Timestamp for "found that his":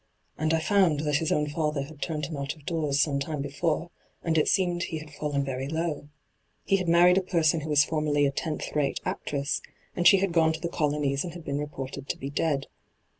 0.59-1.31